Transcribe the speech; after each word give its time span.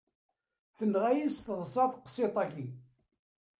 Tenɣa-yi 0.77 1.27
s 1.35 1.37
teḍsa 1.39 1.83
teqṣiṭ-agi! 1.93 2.67